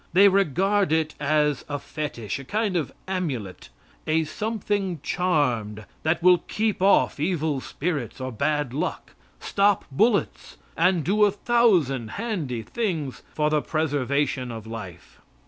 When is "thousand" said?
11.29-12.07